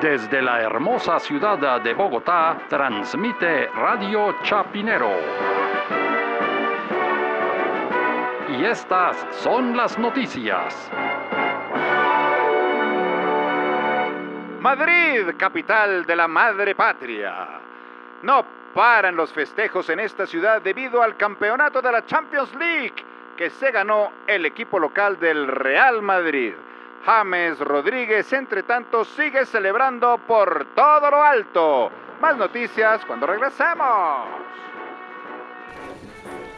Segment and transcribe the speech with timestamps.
[0.00, 5.10] Desde la hermosa ciudad de Bogotá, transmite Radio Chapinero.
[8.50, 10.90] Y estas son las noticias.
[14.60, 17.48] Madrid, capital de la madre patria.
[18.22, 18.44] No
[18.74, 22.96] paran los festejos en esta ciudad debido al campeonato de la Champions League
[23.38, 26.52] que se ganó el equipo local del Real Madrid.
[27.06, 31.88] James Rodríguez, entre tanto, sigue celebrando por todo lo alto.
[32.20, 34.26] Más noticias cuando regresemos.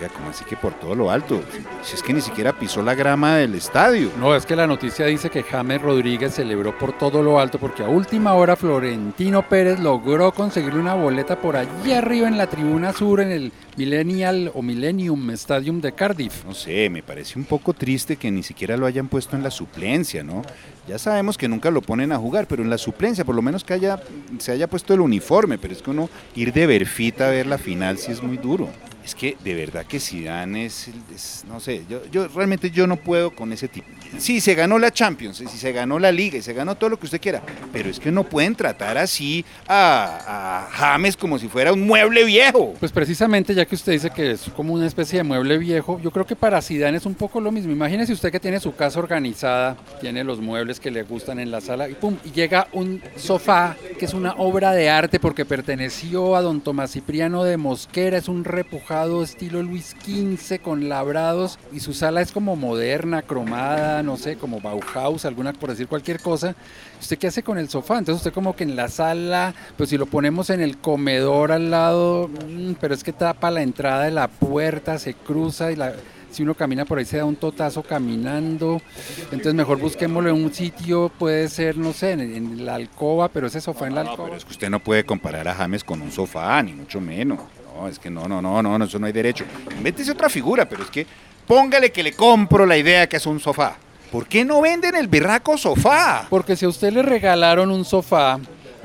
[0.00, 1.42] Ya, como así que por todo lo alto?
[1.82, 4.10] Si es que ni siquiera pisó la grama del estadio.
[4.18, 7.82] No, es que la noticia dice que James Rodríguez celebró por todo lo alto porque
[7.82, 12.92] a última hora Florentino Pérez logró conseguirle una boleta por allí arriba en la tribuna
[12.92, 16.44] sur en el Millennial o Millennium Stadium de Cardiff.
[16.44, 19.50] No sé, me parece un poco triste que ni siquiera lo hayan puesto en la
[19.50, 20.42] suplencia, ¿no?
[20.86, 23.64] Ya sabemos que nunca lo ponen a jugar, pero en la suplencia, por lo menos
[23.64, 24.00] que haya,
[24.38, 27.58] se haya puesto el uniforme, pero es que uno ir de berfita a ver la
[27.58, 28.68] final sí es muy duro.
[29.06, 33.30] Es que de verdad que Zidane es, es no sé, yo, realmente yo no puedo
[33.30, 33.86] con ese tipo.
[34.18, 36.98] Sí, se ganó la Champions, sí, se ganó la Liga y se ganó todo lo
[36.98, 37.40] que usted quiera,
[37.72, 42.24] pero es que no pueden tratar así a, a James como si fuera un mueble
[42.24, 42.74] viejo.
[42.80, 46.10] Pues precisamente ya que usted dice que es como una especie de mueble viejo, yo
[46.10, 47.70] creo que para Zidane es un poco lo mismo.
[47.70, 51.60] Imagínese usted que tiene su casa organizada, tiene los muebles que le gustan en la
[51.60, 56.36] sala y pum, y llega un sofá que es una obra de arte porque perteneció
[56.36, 61.80] a don Tomás Cipriano de Mosquera, es un repujado estilo Luis XV con labrados y
[61.80, 66.54] su sala es como moderna, cromada, no sé, como Bauhaus, alguna por decir cualquier cosa.
[67.00, 67.98] ¿Usted qué hace con el sofá?
[67.98, 71.70] Entonces usted como que en la sala, pues si lo ponemos en el comedor al
[71.70, 75.94] lado, mm, pero es que tapa la entrada de la puerta, se cruza y la
[76.30, 78.80] si uno camina por ahí se da un totazo caminando.
[79.24, 83.60] Entonces mejor busquémoslo en un sitio, puede ser, no sé, en, la alcoba, pero ese
[83.60, 84.24] sofá en la alcoba.
[84.24, 87.40] pero es que usted no puede comparar a James con un sofá, ni mucho menos.
[87.74, 89.44] No, es que no, no, no, no, eso no hay derecho.
[89.76, 91.06] Invéntese otra figura, pero es que
[91.46, 93.76] póngale que le compro la idea que es un sofá.
[94.10, 96.26] ¿Por qué no venden el berraco sofá?
[96.30, 98.38] Porque si a usted le regalaron un sofá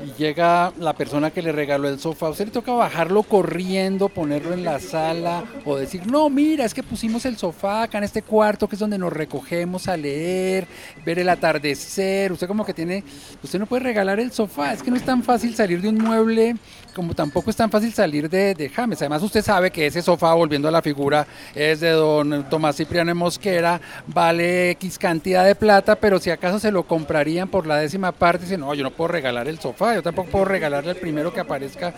[0.04, 4.52] y llega la persona que le regaló el sofá, usted le toca bajarlo corriendo, ponerlo
[4.52, 8.22] en la sala o decir, no, mira, es que pusimos el sofá acá en este
[8.22, 10.66] cuarto que es donde nos recogemos a leer,
[11.04, 12.32] ver el atardecer.
[12.32, 13.04] Usted como que tiene,
[13.42, 15.98] usted no puede regalar el sofá, es que no es tan fácil salir de un
[15.98, 16.56] mueble
[16.92, 19.00] como tampoco es tan fácil salir de, de, James.
[19.00, 23.14] Además, usted sabe que ese sofá, volviendo a la figura, es de don Tomás Cipriano
[23.14, 28.12] Mosquera, vale X cantidad de plata, pero si acaso se lo comprarían por la décima
[28.12, 31.32] parte, dice, no, yo no puedo regalar el sofá, yo tampoco puedo regalarle al primero
[31.32, 31.94] que aparezca,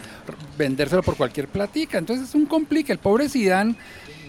[0.56, 1.98] vendérselo por cualquier platica.
[1.98, 2.92] Entonces es un complique.
[2.92, 3.76] El pobre Sidán.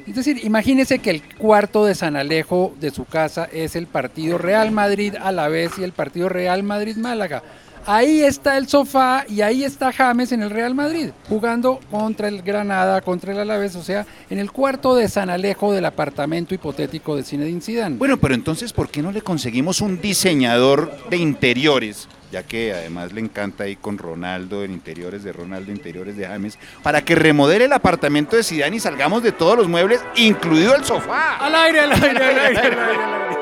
[0.07, 4.37] Es decir, imagínese que el cuarto de San Alejo de su casa es el partido
[4.37, 7.41] Real Madrid a la vez y el partido Real Madrid Málaga.
[7.87, 12.41] Ahí está el sofá y ahí está James en el Real Madrid, jugando contra el
[12.41, 17.15] Granada, contra el Alavés, o sea, en el cuarto de San Alejo del apartamento hipotético
[17.15, 17.97] de Zinedine Zidane.
[17.97, 22.07] Bueno, pero entonces, ¿por qué no le conseguimos un diseñador de interiores?
[22.35, 26.59] Ya que además le encanta ahí con Ronaldo, en interiores de Ronaldo, interiores de James,
[26.83, 30.83] para que remodele el apartamento de Zidane y salgamos de todos los muebles, incluido el
[30.83, 31.37] sofá.
[31.37, 32.75] Al aire, al aire, al aire, al aire.
[32.75, 33.37] Al aire.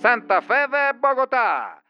[0.00, 1.83] Santa Fe de Bogotá.